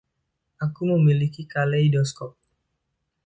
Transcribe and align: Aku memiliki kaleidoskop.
Aku 0.65 0.81
memiliki 0.93 1.41
kaleidoskop. 1.53 2.31